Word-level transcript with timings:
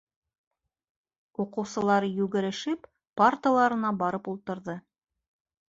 Уҡыусылар 1.43 2.09
йүгерешеп 2.09 2.89
парталарына 3.23 3.95
барып 4.03 4.33
ултырҙы. 4.35 4.81